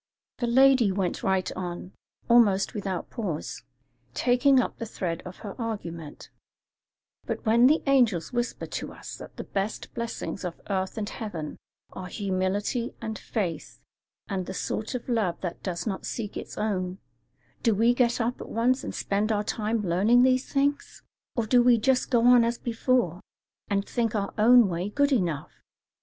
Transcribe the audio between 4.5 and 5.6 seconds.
up the thread of her